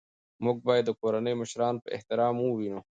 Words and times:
موږ 0.43 0.57
باید 0.67 0.83
د 0.87 0.91
کورنۍ 1.01 1.33
مشران 1.41 1.75
په 1.83 1.87
احترام 1.95 2.35
ووینو 2.39 2.79